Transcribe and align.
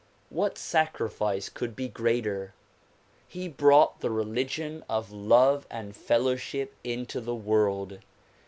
What 0.31 0.57
sacrifice 0.57 1.47
could 1.47 1.75
be 1.75 1.87
greater? 1.87 2.55
He 3.27 3.47
brought 3.47 3.99
the 3.99 4.09
religion 4.09 4.83
of 4.89 5.11
love 5.11 5.67
and 5.69 5.95
fellowship 5.95 6.73
into 6.83 7.21
the 7.21 7.35
world. 7.35 7.99